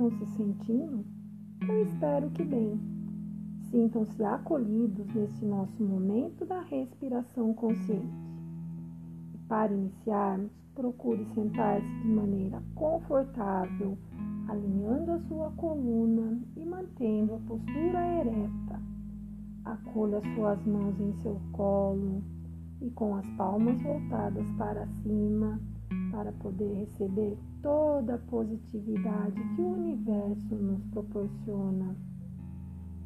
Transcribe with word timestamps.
estão 0.00 0.10
se 0.10 0.26
sentindo? 0.36 1.04
Eu 1.68 1.82
espero 1.82 2.30
que 2.30 2.42
bem. 2.42 2.80
Sintam-se 3.70 4.24
acolhidos 4.24 5.06
neste 5.14 5.44
nosso 5.44 5.82
momento 5.82 6.46
da 6.46 6.62
respiração 6.62 7.52
consciente. 7.52 8.08
E 9.34 9.38
para 9.46 9.72
iniciarmos, 9.72 10.50
procure 10.74 11.24
sentar-se 11.34 11.86
de 12.00 12.08
maneira 12.08 12.62
confortável, 12.74 13.98
alinhando 14.48 15.12
a 15.12 15.20
sua 15.20 15.50
coluna 15.52 16.40
e 16.56 16.64
mantendo 16.64 17.34
a 17.34 17.38
postura 17.40 18.06
ereta. 18.20 18.80
Acolha 19.66 20.20
suas 20.34 20.64
mãos 20.64 20.98
em 20.98 21.12
seu 21.22 21.38
colo 21.52 22.22
e 22.80 22.90
com 22.90 23.14
as 23.16 23.26
palmas 23.36 23.80
voltadas 23.82 24.50
para 24.52 24.86
cima 25.02 25.60
para 26.10 26.32
poder 26.32 26.74
receber 26.74 27.36
toda 27.62 28.14
a 28.14 28.18
positividade 28.18 29.40
que 29.54 29.62
o 29.62 29.72
universo 29.72 30.54
nos 30.54 30.84
proporciona. 30.86 31.96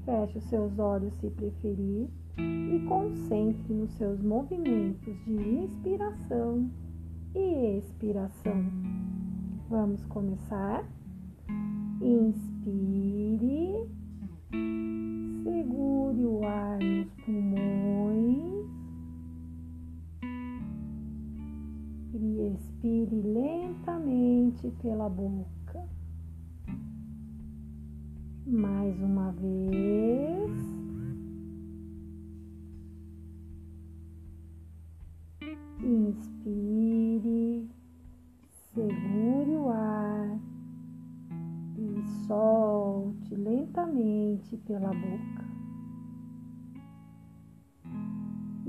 Feche 0.05 0.39
os 0.39 0.45
seus 0.45 0.79
olhos 0.79 1.15
se 1.15 1.31
preferir 1.31 2.09
e 2.39 2.85
concentre 2.89 3.73
nos 3.73 3.91
seus 3.93 4.21
movimentos 4.23 5.17
de 5.25 5.33
inspiração 5.33 6.71
e 7.35 7.79
expiração. 7.79 8.65
Vamos 9.69 10.05
começar? 10.07 10.85
Inspire, 12.01 13.89
segure 15.43 16.27
o 16.27 16.45
ar 16.45 16.79
nos 16.81 17.13
pulmões 17.25 17.84
e 22.85 23.03
expire 23.03 23.23
lentamente 23.23 24.71
pela 24.83 25.09
boca. 25.09 25.89
Mais 28.47 29.01
uma 29.01 29.33
vez. 29.33 30.51
Inspire, 35.83 37.69
segure 38.73 39.57
o 39.57 39.69
ar 39.71 40.39
e 41.77 42.03
solte 42.27 43.35
lentamente 43.35 44.57
pela 44.59 44.89
boca. 44.89 45.44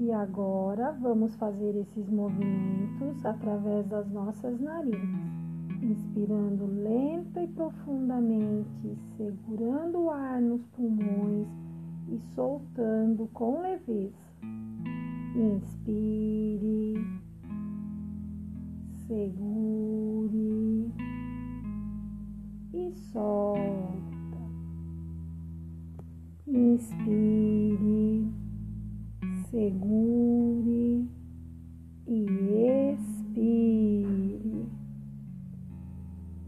E 0.06 0.12
agora 0.12 0.92
vamos 1.02 1.36
fazer 1.36 1.76
esses 1.78 2.08
movimentos 2.08 3.26
através 3.26 3.88
das 3.88 4.08
nossas 4.12 4.62
narinas, 4.62 5.34
inspirando 5.82 6.68
lenta 6.68 7.42
e 7.42 7.48
profundamente, 7.48 8.96
segurando 9.18 10.02
o 10.02 10.12
ar 10.12 10.40
nos 10.40 10.64
pulmões 10.68 11.48
e 12.08 12.20
soltando 12.36 13.28
com 13.34 13.62
leveza. 13.62 14.14
Inspire, 15.36 17.04
segure 19.08 20.92
e 22.76 22.92
solta. 23.12 24.06
Inspire, 26.46 27.65
segure 29.56 31.08
e 32.06 32.92
expire. 32.92 34.68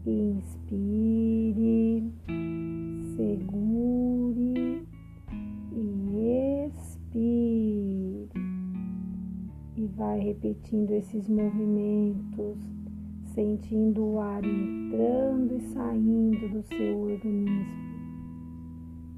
Inspire, 0.04 2.12
segure 3.16 4.86
e 5.72 6.66
expire. 6.66 8.28
E 9.74 9.86
vai 9.96 10.20
repetindo 10.20 10.90
esses 10.90 11.26
movimentos, 11.30 12.58
sentindo 13.32 14.04
o 14.04 14.20
ar 14.20 14.44
entrando 14.44 15.56
e 15.56 15.60
saindo 15.72 16.46
do 16.50 16.62
seu 16.62 16.98
organismo. 16.98 17.88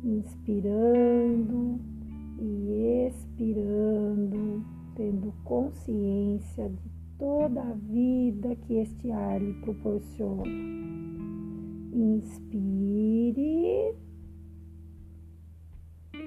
Inspirando 0.05 1.90
e 2.41 3.09
expirando, 3.09 4.65
tendo 4.97 5.33
consciência 5.45 6.71
de 6.71 6.91
toda 7.19 7.61
a 7.61 7.75
vida 7.75 8.57
que 8.57 8.79
este 8.79 9.13
ar 9.13 9.41
lhe 9.41 9.53
proporciona. 9.61 10.43
Inspire 11.93 13.95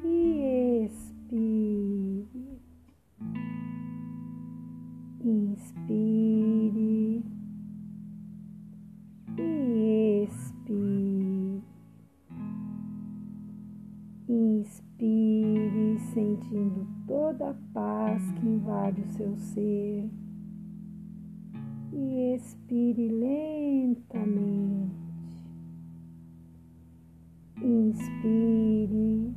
e 0.03 0.85
expire. 0.85 2.27
Inspire 5.23 6.32
sentindo 16.43 16.85
toda 17.07 17.51
a 17.51 17.55
paz 17.73 18.21
que 18.33 18.47
invade 18.47 19.01
o 19.01 19.07
seu 19.13 19.35
ser. 19.37 20.09
E 21.91 22.35
expire 22.35 23.07
lentamente. 23.07 24.23
Inspire, 27.61 29.33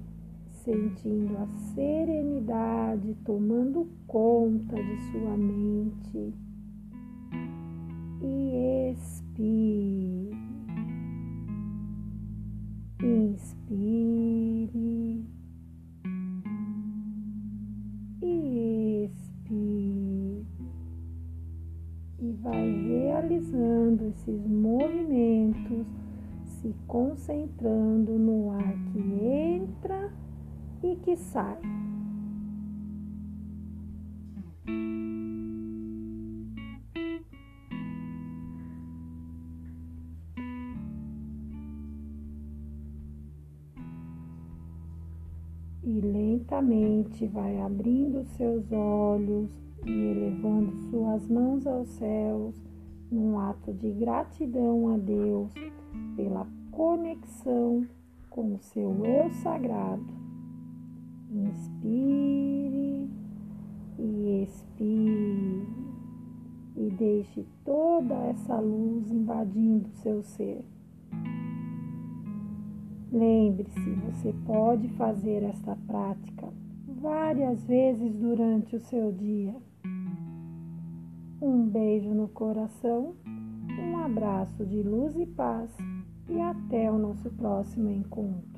sentindo 0.50 1.37
a 1.39 1.47
serenidade 1.75 3.15
tomando 3.25 3.88
conta 4.06 4.75
de 4.75 4.97
sua 5.12 5.37
mente. 5.37 6.34
E 8.23 8.91
expire. 8.93 10.34
Inspire 13.03 14.56
e 19.51 20.45
e 22.19 22.33
vai 22.43 22.71
realizando 22.89 24.07
esses 24.07 24.47
movimentos, 24.47 25.87
se 26.45 26.75
concentrando 26.87 28.12
no 28.19 28.53
ar 28.53 28.75
que 28.93 28.99
entra 28.99 30.11
e 30.83 30.97
que 30.97 31.17
sai. 31.17 31.59
Lentamente 46.56 47.27
vai 47.27 47.61
abrindo 47.61 48.25
seus 48.25 48.71
olhos 48.72 49.50
e 49.84 49.91
elevando 49.91 50.75
suas 50.91 51.28
mãos 51.28 51.67
aos 51.67 51.89
céus 51.91 52.55
num 53.11 53.39
ato 53.39 53.72
de 53.75 53.91
gratidão 53.93 54.94
a 54.94 54.97
Deus 54.97 55.53
pela 56.17 56.47
conexão 56.71 57.87
com 58.31 58.55
o 58.55 58.59
seu 58.59 59.05
eu 59.05 59.31
sagrado. 59.43 60.06
Inspire 61.31 63.11
e 63.99 64.43
expire 64.43 65.67
e 66.75 66.91
deixe 66.91 67.47
toda 67.64 68.14
essa 68.14 68.58
luz 68.58 69.11
invadindo 69.11 69.88
seu 69.91 70.23
ser. 70.23 70.64
Lembre-se, 73.12 73.91
você 74.11 74.35
pode 74.44 74.88
fazer 74.91 75.43
esta 75.44 75.76
prática 75.87 76.49
várias 77.00 77.62
vezes 77.64 78.12
durante 78.17 78.75
o 78.75 78.81
seu 78.81 79.12
dia. 79.12 79.55
Um 81.41 81.69
beijo 81.69 82.11
no 82.11 82.29
coração, 82.29 83.14
um 83.79 83.99
abraço 83.99 84.67
de 84.67 84.82
luz 84.82 85.17
e 85.17 85.26
paz 85.26 85.70
e 86.29 86.41
até 86.41 86.91
o 86.91 86.99
nosso 86.99 87.31
próximo 87.31 87.91
encontro. 87.91 88.56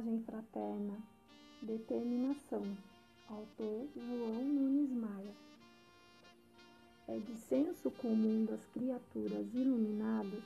Mensagem 0.00 0.22
fraterna, 0.22 0.98
determinação. 1.60 2.62
Autor 3.28 3.86
João 3.94 4.44
Nunes 4.44 4.90
Maia. 4.90 5.34
É 7.06 7.18
de 7.18 7.36
senso 7.36 7.90
comum 7.90 8.46
das 8.46 8.64
criaturas 8.72 9.46
iluminadas 9.52 10.42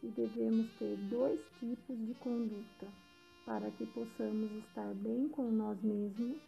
que 0.00 0.06
devemos 0.08 0.70
ter 0.78 0.96
dois 1.10 1.40
tipos 1.58 1.98
de 2.06 2.14
conduta 2.14 2.86
para 3.44 3.72
que 3.72 3.86
possamos 3.86 4.52
estar 4.52 4.94
bem 4.94 5.28
com 5.28 5.50
nós 5.50 5.82
mesmos, 5.82 6.38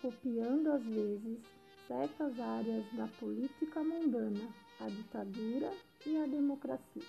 copiando 0.00 0.70
às 0.70 0.84
vezes 0.84 1.40
certas 1.88 2.38
áreas 2.38 2.84
da 2.92 3.08
política 3.18 3.82
mundana, 3.82 4.48
a 4.78 4.88
ditadura 4.88 5.72
e 6.06 6.16
a 6.16 6.26
democracia. 6.26 7.02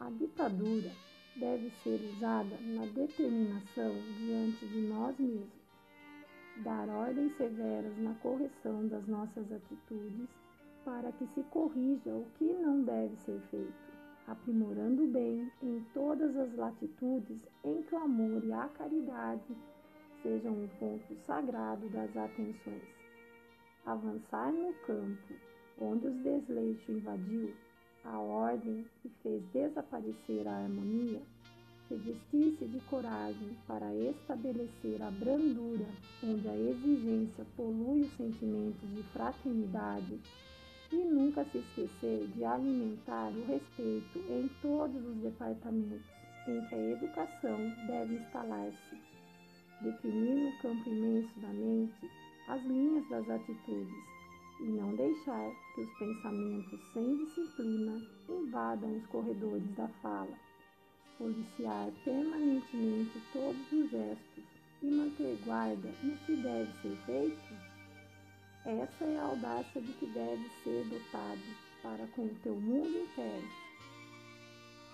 A 0.00 0.08
ditadura 0.10 0.90
deve 1.36 1.70
ser 1.82 2.00
usada 2.14 2.56
na 2.60 2.86
determinação 2.86 3.92
diante 4.18 4.66
de 4.66 4.80
nós 4.82 5.18
mesmos, 5.18 5.48
dar 6.58 6.88
ordens 6.88 7.36
severas 7.36 7.96
na 7.98 8.14
correção 8.14 8.86
das 8.86 9.06
nossas 9.06 9.50
atitudes 9.50 10.28
para 10.84 11.10
que 11.12 11.26
se 11.34 11.42
corrija 11.44 12.14
o 12.14 12.26
que 12.38 12.44
não 12.44 12.82
deve 12.82 13.16
ser 13.16 13.40
feito, 13.50 13.74
aprimorando 14.28 15.04
o 15.04 15.08
bem 15.08 15.50
em 15.62 15.84
todas 15.92 16.36
as 16.36 16.54
latitudes 16.54 17.40
em 17.64 17.82
que 17.82 17.94
o 17.94 17.98
amor 17.98 18.44
e 18.44 18.52
a 18.52 18.68
caridade 18.68 19.56
sejam 20.22 20.52
um 20.52 20.68
ponto 20.78 21.14
sagrado 21.26 21.88
das 21.88 22.16
atenções. 22.16 22.94
Avançar 23.84 24.52
no 24.52 24.72
campo 24.86 25.34
onde 25.80 26.06
os 26.06 26.16
desleixo 26.22 26.92
invadiu 26.92 27.52
a 28.04 28.18
ordem 28.18 28.84
e 29.04 29.08
fez 29.22 29.42
desaparecer 29.52 30.46
a 30.46 30.58
harmonia, 30.58 31.22
revestir-se 31.88 32.66
de 32.66 32.80
coragem 32.90 33.56
para 33.66 33.94
estabelecer 33.94 35.02
a 35.02 35.10
brandura 35.10 35.86
onde 36.22 36.48
a 36.48 36.56
exigência 36.56 37.44
polui 37.56 38.02
os 38.02 38.16
sentimentos 38.16 38.94
de 38.94 39.02
fraternidade 39.04 40.20
e 40.92 40.96
nunca 40.96 41.44
se 41.46 41.58
esquecer 41.58 42.26
de 42.28 42.44
alimentar 42.44 43.30
o 43.30 43.44
respeito 43.46 44.18
em 44.30 44.48
todos 44.60 45.04
os 45.04 45.16
departamentos 45.16 46.06
em 46.46 46.66
que 46.66 46.74
a 46.74 46.90
educação 46.92 47.58
deve 47.86 48.16
instalar-se, 48.16 48.96
definir 49.80 50.44
no 50.44 50.58
campo 50.60 50.88
imenso 50.88 51.40
da 51.40 51.48
mente 51.48 52.10
as 52.48 52.62
linhas 52.64 53.08
das 53.08 53.28
atitudes 53.30 54.13
e 54.60 54.64
não 54.64 54.94
deixar 54.94 55.50
que 55.74 55.80
os 55.82 55.98
pensamentos 55.98 56.80
sem 56.92 57.16
disciplina 57.24 58.00
invadam 58.28 58.96
os 58.96 59.06
corredores 59.06 59.76
da 59.76 59.88
fala, 60.02 60.38
policiar 61.18 61.90
permanentemente 62.04 63.20
todos 63.32 63.72
os 63.72 63.90
gestos 63.90 64.44
e 64.82 64.86
manter 64.86 65.38
guarda 65.44 65.88
no 66.02 66.16
que 66.18 66.36
deve 66.36 66.72
ser 66.82 66.96
feito 67.06 67.74
essa 68.66 69.04
é 69.04 69.18
a 69.18 69.24
audácia 69.24 69.78
de 69.78 69.92
que 69.92 70.06
deve 70.06 70.48
ser 70.62 70.86
dotado 70.86 71.42
para 71.82 72.06
com 72.06 72.22
o 72.22 72.34
teu 72.42 72.54
mundo 72.54 72.98
inteiro. 72.98 73.46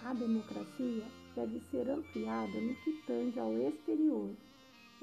A 0.05 0.13
democracia 0.13 1.05
deve 1.37 1.61
ser 1.71 1.89
ampliada 1.89 2.61
no 2.61 2.75
que 2.75 3.01
tange 3.07 3.39
ao 3.39 3.57
exterior, 3.57 4.35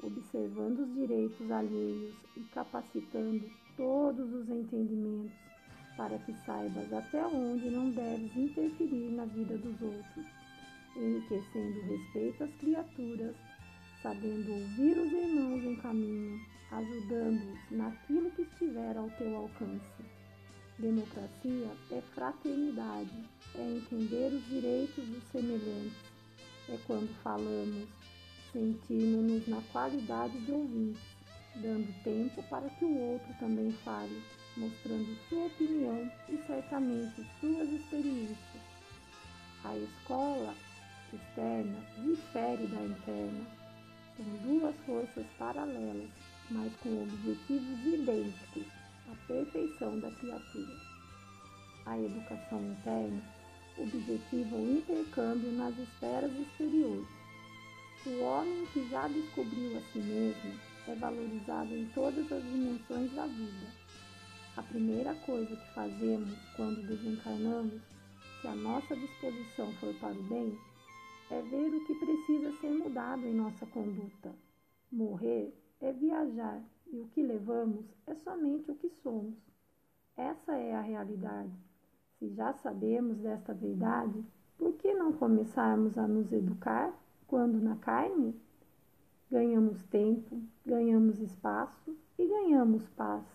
observando 0.02 0.80
os 0.80 0.94
direitos 0.94 1.50
alheios 1.50 2.14
e 2.36 2.40
capacitando 2.52 3.50
todos 3.78 4.30
os 4.34 4.50
entendimentos 4.50 5.32
para 5.96 6.18
que 6.18 6.34
saibas 6.44 6.92
até 6.92 7.26
onde 7.26 7.70
não 7.70 7.90
deves 7.90 8.36
interferir 8.36 9.12
na 9.12 9.24
vida 9.24 9.56
dos 9.56 9.80
outros, 9.80 10.26
enriquecendo 10.94 11.80
respeito 11.86 12.44
às 12.44 12.54
criaturas, 12.56 13.34
sabendo 14.02 14.52
ouvir 14.52 14.98
os 14.98 15.10
irmãos 15.10 15.64
em 15.64 15.76
caminho 15.76 16.38
ajudando-os 16.70 17.70
naquilo 17.70 18.30
que 18.32 18.42
estiver 18.42 18.96
ao 18.96 19.08
teu 19.10 19.34
alcance. 19.36 20.04
Democracia 20.78 21.70
é 21.90 22.00
fraternidade, 22.14 23.24
é 23.54 23.62
entender 23.62 24.32
os 24.32 24.46
direitos 24.46 25.04
dos 25.06 25.24
semelhantes, 25.32 25.96
é 26.68 26.78
quando 26.86 27.08
falamos, 27.22 27.88
sentirmos-nos 28.52 29.48
na 29.48 29.60
qualidade 29.72 30.38
de 30.44 30.52
ouvintes, 30.52 31.07
dando 31.62 31.92
tempo 32.02 32.42
para 32.44 32.68
que 32.70 32.84
o 32.84 32.98
outro 33.12 33.34
também 33.38 33.72
fale, 33.84 34.22
mostrando 34.56 35.16
sua 35.28 35.46
opinião 35.46 36.10
e 36.28 36.36
certamente 36.46 37.26
suas 37.40 37.68
experiências. 37.68 38.38
A 39.64 39.76
escola 39.76 40.54
externa 41.12 41.78
difere 41.96 42.66
da 42.66 42.82
interna. 42.82 43.46
São 44.16 44.26
duas 44.42 44.74
forças 44.84 45.26
paralelas 45.38 46.10
mas 46.50 46.72
com 46.82 47.02
objetivos 47.02 47.84
idênticos, 47.84 48.66
a 49.10 49.26
perfeição 49.26 49.98
da 50.00 50.10
criatura. 50.12 50.76
A 51.86 51.98
educação 51.98 52.62
interna 52.62 53.22
objetiva 53.76 54.56
o 54.56 54.78
intercâmbio 54.78 55.52
nas 55.52 55.76
esferas 55.78 56.32
exteriores. 56.32 57.06
O 58.06 58.20
homem 58.20 58.66
que 58.72 58.88
já 58.88 59.06
descobriu 59.08 59.76
a 59.76 59.80
si 59.92 59.98
mesmo 59.98 60.67
é 60.88 60.94
valorizado 60.94 61.74
em 61.74 61.86
todas 61.94 62.32
as 62.32 62.42
dimensões 62.42 63.12
da 63.14 63.26
vida. 63.26 63.66
A 64.56 64.62
primeira 64.62 65.14
coisa 65.26 65.54
que 65.54 65.74
fazemos 65.74 66.34
quando 66.56 66.86
desencarnamos, 66.86 67.80
se 68.40 68.48
a 68.48 68.54
nossa 68.54 68.96
disposição 68.96 69.72
for 69.74 69.94
para 70.00 70.18
o 70.18 70.22
bem, 70.24 70.58
é 71.30 71.42
ver 71.42 71.74
o 71.74 71.84
que 71.86 71.94
precisa 71.94 72.52
ser 72.60 72.70
mudado 72.70 73.26
em 73.26 73.34
nossa 73.34 73.66
conduta. 73.66 74.34
Morrer 74.90 75.54
é 75.80 75.92
viajar 75.92 76.62
e 76.90 77.00
o 77.00 77.06
que 77.08 77.22
levamos 77.22 77.84
é 78.06 78.14
somente 78.14 78.70
o 78.70 78.74
que 78.74 78.88
somos. 79.02 79.34
Essa 80.16 80.56
é 80.56 80.74
a 80.74 80.80
realidade. 80.80 81.52
Se 82.18 82.28
já 82.30 82.52
sabemos 82.54 83.18
desta 83.18 83.52
verdade, 83.52 84.24
por 84.56 84.72
que 84.72 84.92
não 84.94 85.12
começarmos 85.12 85.96
a 85.98 86.08
nos 86.08 86.32
educar 86.32 86.92
quando 87.28 87.60
na 87.60 87.76
carne? 87.76 88.34
Ganhamos 89.30 89.82
tempo, 89.84 90.40
ganhamos 90.64 91.20
espaço 91.20 91.94
e 92.18 92.26
ganhamos 92.26 92.88
paz. 92.88 93.26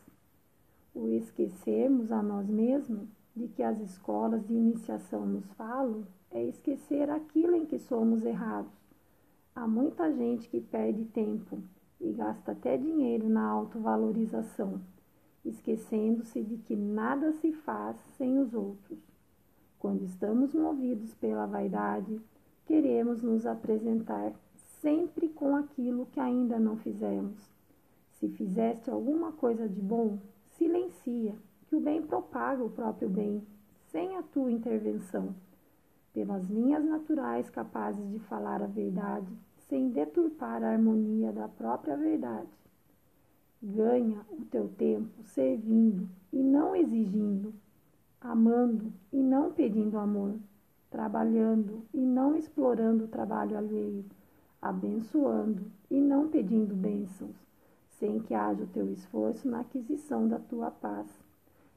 O 0.96 1.08
esquecermos 1.08 2.12
a 2.12 2.20
nós 2.24 2.50
mesmos 2.50 3.08
de 3.36 3.48
que 3.48 3.62
as 3.62 3.80
escolas 3.80 4.44
de 4.48 4.56
iniciação 4.56 5.24
nos 5.24 5.46
falam 5.54 6.04
é 6.32 6.44
esquecer 6.44 7.12
aquilo 7.12 7.56
em 7.56 7.68
que 7.68 7.78
somos 7.78 8.26
errados. 8.26 8.74
Há 9.56 9.68
muita 9.68 10.12
gente 10.12 10.50
que 10.50 10.60
perde 10.60 11.06
tempo 11.06 11.62
e 12.02 12.12
gasta 12.12 12.54
até 12.54 12.76
dinheiro 12.76 13.30
na 13.30 13.46
autovalorização, 13.46 14.82
esquecendo-se 15.46 16.42
de 16.42 16.58
que 16.58 16.76
nada 16.76 17.34
se 17.34 17.54
faz 17.54 17.98
sem 18.18 18.40
os 18.40 18.56
outros. 18.56 18.98
Quando 19.78 20.04
estamos 20.04 20.56
movidos 20.56 21.14
pela 21.14 21.46
vaidade, 21.46 22.20
queremos 22.66 23.22
nos 23.22 23.46
apresentar 23.46 24.34
sempre 24.84 25.30
com 25.30 25.56
aquilo 25.56 26.06
que 26.08 26.20
ainda 26.20 26.60
não 26.60 26.76
fizemos. 26.76 27.40
Se 28.12 28.28
fizeste 28.28 28.92
alguma 28.92 29.32
coisa 29.32 29.68
de 29.68 29.82
bom, 29.82 30.20
silencia, 30.50 31.34
que 31.68 31.76
o 31.76 31.80
bem 31.80 32.02
propaga 32.02 32.62
o 32.62 32.70
próprio 32.70 33.10
bem, 33.10 33.42
sem 33.88 34.18
a 34.18 34.22
tua 34.22 34.52
intervenção. 34.52 35.34
Pelas 36.14 36.48
linhas 36.50 36.84
naturais 36.84 37.50
capazes 37.50 38.08
de 38.12 38.20
falar 38.20 38.62
a 38.62 38.68
verdade, 38.68 39.34
sem 39.70 39.90
deturpar 39.90 40.62
a 40.62 40.74
harmonia 40.74 41.32
da 41.32 41.48
própria 41.48 41.96
verdade. 41.96 42.52
Ganha 43.62 44.20
o 44.30 44.44
teu 44.46 44.68
tempo 44.68 45.24
servindo 45.24 46.10
e 46.32 46.44
não 46.44 46.76
exigindo, 46.76 47.54
amando 48.20 48.92
e 49.14 49.24
não 49.24 49.54
pedindo 49.54 49.98
amor, 49.98 50.36
trabalhando 50.92 51.86
e 51.94 52.02
não 52.02 52.36
explorando 52.36 53.06
o 53.06 53.08
trabalho 53.08 53.58
alheio, 53.58 54.06
abençoando 54.64 55.70
e 55.92 56.00
não 56.00 56.30
pedindo 56.30 56.74
bênçãos, 56.74 57.36
sem 58.00 58.20
que 58.22 58.34
haja 58.34 58.64
o 58.64 58.68
teu 58.68 58.90
esforço 58.90 59.46
na 59.46 59.60
aquisição 59.60 60.26
da 60.26 60.40
tua 60.40 60.72
paz. 60.72 61.08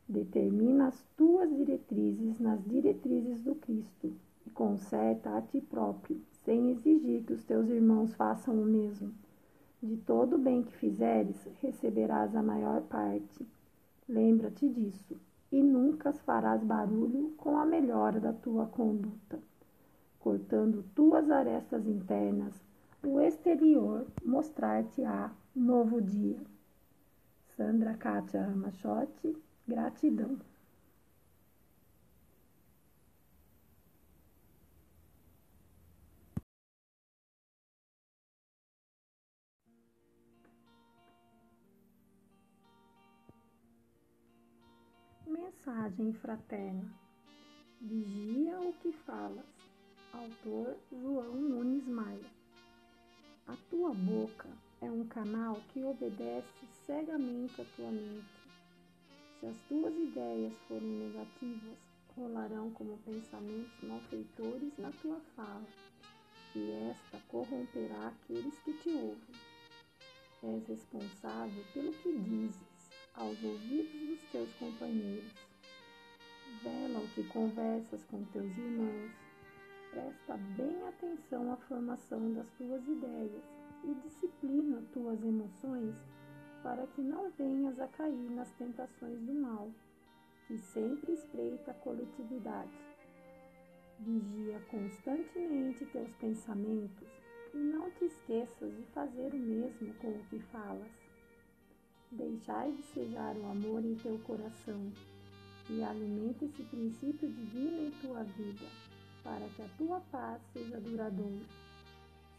Determina 0.08 0.86
as 0.86 1.04
tuas 1.16 1.52
diretrizes 1.56 2.38
nas 2.38 2.64
diretrizes 2.64 3.42
do 3.42 3.56
Cristo 3.56 4.12
e 4.46 4.50
conserta 4.50 5.36
a 5.36 5.42
ti 5.42 5.60
próprio, 5.60 6.20
sem 6.44 6.70
exigir 6.70 7.24
que 7.24 7.32
os 7.32 7.42
teus 7.44 7.68
irmãos 7.68 8.14
façam 8.14 8.54
o 8.54 8.64
mesmo. 8.64 9.12
De 9.82 9.96
todo 9.96 10.36
o 10.36 10.38
bem 10.38 10.62
que 10.62 10.76
fizeres, 10.76 11.36
receberás 11.60 12.36
a 12.36 12.42
maior 12.42 12.82
parte. 12.82 13.44
Lembra-te 14.08 14.68
disso, 14.68 15.16
e 15.50 15.60
nunca 15.60 16.12
farás 16.12 16.62
barulho 16.62 17.34
com 17.36 17.58
a 17.58 17.66
melhora 17.66 18.20
da 18.20 18.32
tua 18.32 18.66
conduta. 18.66 19.40
Cortando 20.20 20.84
tuas 20.94 21.28
arestas 21.30 21.84
internas, 21.86 22.65
o 23.06 23.20
exterior 23.20 24.04
mostrar-te-á 24.24 25.32
novo 25.54 26.02
dia. 26.02 26.40
Sandra 27.56 27.94
Kátia 27.94 28.42
Ramachotti, 28.42 29.36
gratidão. 29.66 30.36
Mensagem 45.24 46.12
fraterna. 46.12 46.92
Vigia 47.80 48.60
o 48.60 48.72
que 48.72 48.90
falas. 48.90 49.46
Autor 50.12 50.76
João 50.90 51.36
Nunes 51.36 51.86
Maia. 51.86 52.35
A 53.48 53.54
tua 53.70 53.94
boca 53.94 54.48
é 54.80 54.90
um 54.90 55.06
canal 55.06 55.62
que 55.72 55.80
obedece 55.84 56.66
cegamente 56.84 57.60
a 57.60 57.64
tua 57.76 57.92
mente. 57.92 58.26
Se 59.38 59.46
as 59.46 59.56
tuas 59.68 59.94
ideias 59.94 60.52
forem 60.66 60.88
negativas, 60.88 61.78
rolarão 62.16 62.72
como 62.72 62.98
pensamentos 62.98 63.80
malfeitores 63.84 64.76
na 64.78 64.90
tua 65.00 65.20
fala, 65.36 65.66
e 66.56 66.90
esta 66.90 67.20
corromperá 67.28 68.08
aqueles 68.08 68.58
que 68.64 68.72
te 68.72 68.88
ouvem. 68.88 69.36
És 70.42 70.66
responsável 70.66 71.64
pelo 71.72 71.92
que 71.92 72.18
dizes 72.18 72.90
aos 73.14 73.40
ouvidos 73.44 74.08
dos 74.08 74.22
teus 74.32 74.52
companheiros. 74.54 75.32
Vela 76.64 76.98
o 76.98 77.08
que 77.14 77.22
conversas 77.28 78.02
com 78.06 78.24
teus 78.24 78.58
irmãos. 78.58 79.25
Presta 79.96 80.36
bem 80.58 80.86
atenção 80.88 81.50
à 81.50 81.56
formação 81.56 82.34
das 82.34 82.46
tuas 82.58 82.86
ideias 82.86 83.42
e 83.82 83.94
disciplina 83.94 84.82
tuas 84.92 85.18
emoções 85.24 85.94
para 86.62 86.86
que 86.88 87.00
não 87.00 87.30
venhas 87.30 87.80
a 87.80 87.88
cair 87.88 88.30
nas 88.32 88.50
tentações 88.58 89.18
do 89.22 89.32
mal, 89.32 89.70
que 90.46 90.58
sempre 90.58 91.14
espreita 91.14 91.70
a 91.70 91.74
coletividade. 91.76 92.76
Vigia 94.00 94.60
constantemente 94.70 95.86
teus 95.86 96.12
pensamentos 96.16 97.08
e 97.54 97.56
não 97.56 97.90
te 97.92 98.04
esqueças 98.04 98.76
de 98.76 98.82
fazer 98.92 99.32
o 99.32 99.38
mesmo 99.38 99.94
com 99.94 100.08
o 100.08 100.24
que 100.28 100.38
falas. 100.52 100.92
Deixai 102.12 102.70
de 102.70 102.82
sejar 102.82 103.34
o 103.34 103.46
amor 103.46 103.82
em 103.82 103.94
teu 103.94 104.18
coração 104.18 104.92
e 105.70 105.82
alimenta 105.82 106.44
esse 106.44 106.62
princípio 106.64 107.32
divino 107.32 107.86
em 107.86 107.90
tua 107.92 108.22
vida, 108.24 108.66
para 109.26 109.48
que 109.48 109.62
a 109.62 109.68
tua 109.76 110.00
paz 110.12 110.40
seja 110.52 110.80
duradoura. 110.80 111.44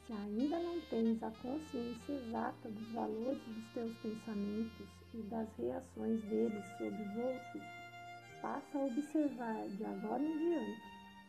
Se 0.06 0.14
ainda 0.14 0.58
não 0.58 0.80
tens 0.90 1.22
a 1.22 1.30
consciência 1.32 2.14
exata 2.14 2.70
dos 2.70 2.92
valores 2.94 3.42
dos 3.46 3.74
teus 3.74 3.98
pensamentos 3.98 4.88
e 5.14 5.18
das 5.24 5.50
reações 5.58 6.22
deles 6.24 6.64
sobre 6.78 7.04
os 7.04 7.18
outros, 7.18 7.64
passa 8.42 8.78
a 8.78 8.86
observar 8.86 9.68
de 9.68 9.84
agora 9.84 10.24
em 10.24 10.38
diante, 10.38 10.82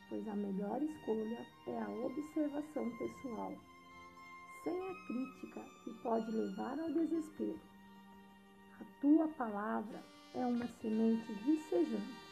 pois 0.09 0.29
a 0.29 0.37
melhor 0.37 0.81
escolha 0.81 1.47
é 1.67 1.83
a 1.83 1.91
observação 1.91 2.88
pessoal, 2.97 3.53
sem 4.62 4.81
a 4.81 5.07
crítica 5.09 5.65
que 5.83 5.91
pode 6.05 6.31
levar 6.31 6.79
ao 6.79 6.93
desespero. 6.93 7.59
A 8.81 9.00
tua 9.00 9.27
palavra 9.37 10.00
é 10.35 10.47
uma 10.47 10.69
semente 10.81 11.33
vicejante 11.45 12.27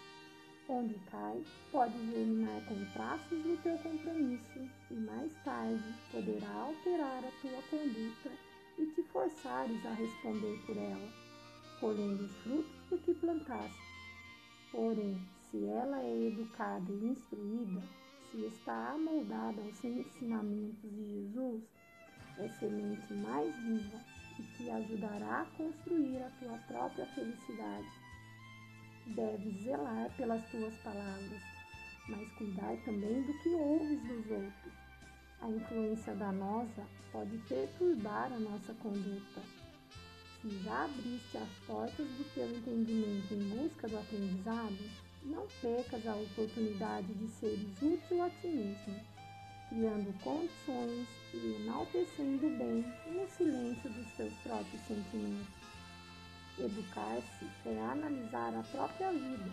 Onde 0.68 0.94
cai, 1.12 1.44
pode 1.70 1.96
germinar 2.10 2.60
com 2.64 2.84
traços 2.92 3.40
do 3.40 3.56
teu 3.62 3.78
compromisso 3.78 4.68
e 4.90 4.94
mais 4.94 5.30
tarde 5.44 5.94
poderá 6.10 6.50
alterar 6.50 7.24
a 7.24 7.30
tua 7.40 7.62
conduta 7.70 8.32
e 8.76 8.86
te 8.86 9.02
forçares 9.04 9.86
a 9.86 9.92
responder 9.92 10.60
por 10.66 10.76
ela, 10.76 11.08
colhendo 11.78 12.24
os 12.24 12.36
frutos 12.38 12.90
do 12.90 12.98
que 12.98 13.14
plantaste. 13.14 13.78
Porém, 14.72 15.16
se 15.48 15.64
ela 15.66 16.00
é 16.00 16.26
educada 16.26 16.90
e 16.90 17.10
instruída, 17.10 17.82
se 18.32 18.44
está 18.46 18.90
amoldada 18.90 19.62
aos 19.62 19.84
ensinamentos 19.84 20.90
de 20.90 21.04
Jesus, 21.04 21.62
é 22.38 22.48
semente 22.58 23.14
mais 23.14 23.54
viva 23.54 24.00
e 24.40 24.42
te 24.56 24.68
ajudará 24.68 25.42
a 25.42 25.56
construir 25.56 26.24
a 26.24 26.30
tua 26.40 26.58
própria 26.66 27.06
felicidade 27.14 28.05
Deves 29.06 29.62
zelar 29.62 30.10
pelas 30.16 30.44
tuas 30.50 30.74
palavras, 30.78 31.40
mas 32.08 32.28
cuidar 32.32 32.76
também 32.84 33.22
do 33.22 33.34
que 33.34 33.48
ouves 33.50 34.02
dos 34.02 34.30
outros. 34.32 34.72
A 35.40 35.48
influência 35.48 36.12
danosa 36.16 36.84
pode 37.12 37.38
perturbar 37.48 38.32
a 38.32 38.38
nossa 38.38 38.74
conduta. 38.74 39.42
Se 40.42 40.48
já 40.64 40.84
abriste 40.84 41.38
as 41.38 41.48
portas 41.66 42.06
do 42.06 42.34
teu 42.34 42.50
entendimento 42.50 43.32
em 43.32 43.48
busca 43.48 43.88
do 43.88 43.96
aprendizado, 43.96 44.90
não 45.22 45.46
percas 45.62 46.04
a 46.06 46.16
oportunidade 46.16 47.14
de 47.14 47.28
seres 47.28 47.80
útil 47.80 48.22
a 48.22 48.30
ti 48.30 48.48
mesmo, 48.48 49.00
criando 49.68 50.20
condições 50.20 51.06
e 51.32 51.62
enaltecendo 51.62 52.46
o 52.46 52.58
bem 52.58 52.84
no 53.12 53.28
silêncio 53.28 53.88
dos 53.88 54.10
teus 54.16 54.34
próprios 54.42 54.82
sentimentos. 54.82 55.65
Educar-se 56.58 57.46
é 57.66 57.78
analisar 57.78 58.54
a 58.54 58.62
própria 58.62 59.12
vida, 59.12 59.50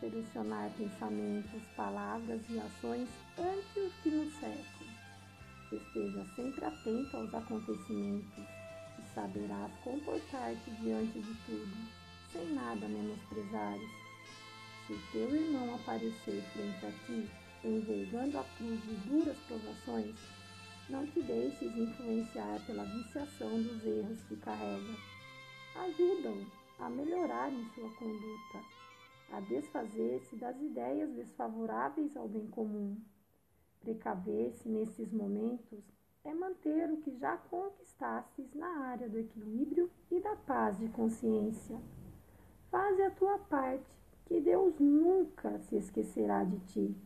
selecionar 0.00 0.68
pensamentos, 0.76 1.62
palavras 1.76 2.40
e 2.50 2.58
ações 2.58 3.08
antes 3.38 3.92
que 4.02 4.10
nos 4.10 4.34
cercam. 4.40 4.88
Esteja 5.70 6.26
sempre 6.34 6.64
atento 6.64 7.16
aos 7.16 7.32
acontecimentos 7.32 8.44
e 8.98 9.14
saberás 9.14 9.70
comportar-te 9.84 10.70
diante 10.82 11.20
de 11.20 11.34
tudo, 11.46 11.88
sem 12.32 12.52
nada 12.52 12.88
menosprezares. 12.88 13.90
Se 14.88 14.98
teu 15.12 15.32
irmão 15.36 15.76
aparecer 15.76 16.42
frente 16.52 16.84
a 16.84 16.90
ti, 17.06 17.30
envergando 17.64 18.38
a 18.40 18.44
cruz 18.58 18.82
de 18.82 18.94
duras 19.08 19.38
provações, 19.46 20.16
não 20.90 21.06
te 21.06 21.22
deixes 21.22 21.76
influenciar 21.76 22.60
pela 22.66 22.84
viciação 22.84 23.62
dos 23.62 23.86
erros 23.86 24.20
que 24.28 24.36
carrega 24.36 25.13
ajudam 25.76 26.46
a 26.78 26.88
melhorar 26.88 27.52
em 27.52 27.64
sua 27.74 27.90
conduta, 27.94 28.60
a 29.32 29.40
desfazer-se 29.40 30.36
das 30.36 30.60
ideias 30.60 31.10
desfavoráveis 31.12 32.16
ao 32.16 32.28
bem 32.28 32.46
comum. 32.48 32.96
Precaver-se 33.80 34.68
nesses 34.68 35.12
momentos 35.12 35.84
é 36.24 36.32
manter 36.32 36.90
o 36.90 36.98
que 36.98 37.16
já 37.18 37.36
conquistastes 37.36 38.54
na 38.54 38.86
área 38.86 39.08
do 39.08 39.18
equilíbrio 39.18 39.90
e 40.10 40.20
da 40.20 40.36
paz 40.36 40.78
de 40.78 40.88
consciência. 40.88 41.78
Faze 42.70 43.02
a 43.02 43.10
tua 43.10 43.38
parte, 43.38 43.84
que 44.26 44.40
Deus 44.40 44.78
nunca 44.78 45.58
se 45.60 45.76
esquecerá 45.76 46.44
de 46.44 46.58
ti. 46.60 46.96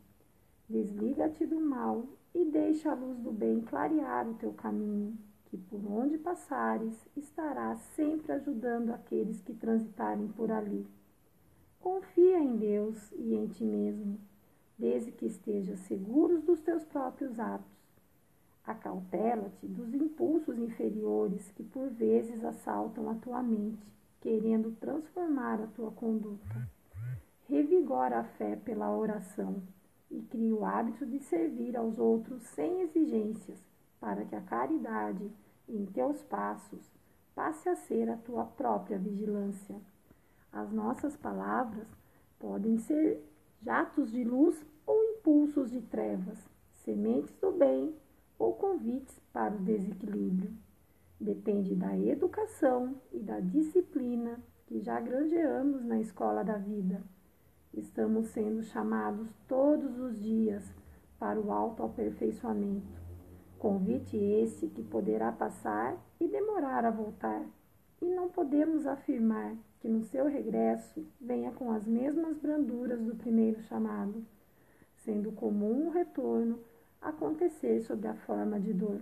Desliga-te 0.68 1.46
do 1.46 1.60
mal 1.60 2.06
e 2.34 2.44
deixa 2.44 2.92
a 2.92 2.94
luz 2.94 3.18
do 3.18 3.32
bem 3.32 3.60
clarear 3.62 4.28
o 4.28 4.34
teu 4.34 4.52
caminho 4.52 5.18
que 5.49 5.57
por 5.57 5.81
onde 5.90 6.19
passares 6.19 6.95
estarás 7.17 7.78
sempre 7.97 8.33
ajudando 8.33 8.90
aqueles 8.90 9.40
que 9.40 9.55
transitarem 9.55 10.28
por 10.28 10.50
ali. 10.50 10.87
Confia 11.81 12.38
em 12.38 12.57
Deus 12.57 13.11
e 13.12 13.35
em 13.35 13.47
ti 13.47 13.64
mesmo, 13.64 14.19
desde 14.78 15.11
que 15.11 15.26
estejas 15.26 15.81
seguros 15.81 16.43
dos 16.43 16.61
teus 16.61 16.85
próprios 16.85 17.40
atos. 17.40 17.78
Acautela-te 18.62 19.67
dos 19.67 19.95
impulsos 19.95 20.59
inferiores 20.59 21.50
que 21.52 21.62
por 21.62 21.88
vezes 21.88 22.45
assaltam 22.45 23.09
a 23.09 23.14
tua 23.14 23.43
mente, 23.43 23.90
querendo 24.21 24.73
transformar 24.73 25.62
a 25.62 25.67
tua 25.69 25.90
conduta. 25.93 26.69
Revigora 27.49 28.19
a 28.19 28.25
fé 28.25 28.57
pela 28.57 28.95
oração 28.95 29.62
e 30.11 30.21
cria 30.21 30.55
o 30.55 30.67
hábito 30.67 31.07
de 31.07 31.19
servir 31.21 31.75
aos 31.75 31.99
outros 31.99 32.43
sem 32.43 32.83
exigências 32.83 33.67
para 34.00 34.25
que 34.25 34.35
a 34.35 34.40
caridade 34.40 35.31
em 35.69 35.85
teus 35.87 36.23
passos 36.23 36.90
passe 37.35 37.69
a 37.69 37.76
ser 37.76 38.11
a 38.11 38.17
tua 38.17 38.45
própria 38.45 38.99
vigilância. 38.99 39.76
As 40.52 40.73
nossas 40.73 41.17
palavras 41.17 41.87
podem 42.38 42.78
ser 42.78 43.23
jatos 43.62 44.11
de 44.11 44.25
luz 44.25 44.64
ou 44.87 45.02
impulsos 45.05 45.71
de 45.71 45.81
trevas, 45.83 46.38
sementes 46.85 47.35
do 47.37 47.52
bem 47.52 47.95
ou 48.38 48.55
convites 48.55 49.21
para 49.33 49.55
o 49.55 49.59
desequilíbrio. 49.59 50.52
Depende 51.21 51.75
da 51.75 51.99
educação 51.99 52.95
e 53.12 53.19
da 53.19 53.40
disciplina 53.40 54.40
que 54.67 54.81
já 54.81 55.00
granjeamos 55.00 55.85
na 55.85 56.00
escola 56.00 56.45
da 56.45 56.57
vida. 56.57 57.02
Estamos 57.75 58.28
sendo 58.28 58.62
chamados 58.62 59.28
todos 59.47 59.99
os 59.99 60.19
dias 60.21 60.64
para 61.19 61.40
o 61.40 61.52
autoaperfeiçoamento 61.52 63.07
Convite 63.58 64.16
esse 64.16 64.68
que 64.68 64.84
poderá 64.84 65.32
passar 65.32 65.98
e 66.20 66.28
demorar 66.28 66.84
a 66.84 66.92
voltar, 66.92 67.44
e 68.00 68.04
não 68.04 68.28
podemos 68.28 68.86
afirmar 68.86 69.56
que 69.80 69.88
no 69.88 70.04
seu 70.04 70.26
regresso 70.26 71.04
venha 71.20 71.50
com 71.50 71.72
as 71.72 71.84
mesmas 71.84 72.38
branduras 72.38 73.00
do 73.00 73.16
primeiro 73.16 73.60
chamado, 73.62 74.24
sendo 74.98 75.32
comum 75.32 75.88
o 75.88 75.90
retorno 75.90 76.60
acontecer 77.00 77.80
sob 77.82 78.06
a 78.06 78.14
forma 78.14 78.60
de 78.60 78.72
dor. 78.72 79.00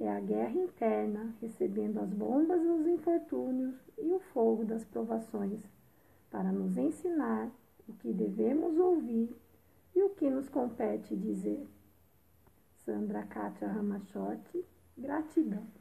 É 0.00 0.10
a 0.10 0.18
guerra 0.18 0.58
interna 0.58 1.32
recebendo 1.40 2.00
as 2.00 2.10
bombas 2.10 2.60
dos 2.60 2.88
infortúnios 2.88 3.76
e 3.96 4.10
o 4.10 4.18
fogo 4.18 4.64
das 4.64 4.84
provações, 4.84 5.60
para 6.28 6.50
nos 6.50 6.76
ensinar 6.76 7.48
o 7.88 7.92
que 7.92 8.12
devemos 8.12 8.76
ouvir 8.78 9.32
e 9.94 10.02
o 10.02 10.10
que 10.10 10.28
nos 10.28 10.48
compete 10.48 11.14
dizer. 11.14 11.64
Sandra 12.90 13.22
Kátia 13.22 13.68
Ramachotti, 13.68 14.66
gratidão. 14.96 15.79